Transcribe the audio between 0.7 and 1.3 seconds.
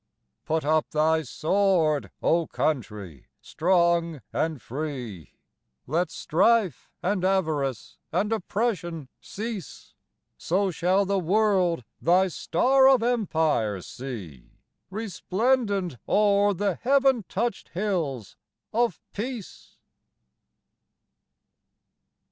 thy